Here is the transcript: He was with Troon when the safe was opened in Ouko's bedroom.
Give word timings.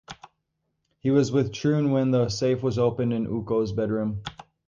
He 0.97 1.11
was 1.11 1.31
with 1.31 1.53
Troon 1.53 1.91
when 1.91 2.09
the 2.09 2.27
safe 2.29 2.63
was 2.63 2.79
opened 2.79 3.13
in 3.13 3.27
Ouko's 3.27 3.71
bedroom. 3.71 4.23